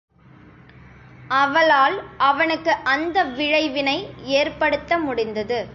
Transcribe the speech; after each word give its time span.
அவளால் 1.27 2.03
அவனுக்கு 2.17 2.71
அந்த 2.71 3.23
விழைவினை 3.23 3.97
ஏற்படுத்த 4.21 4.97
முடிந்தது. 4.97 5.67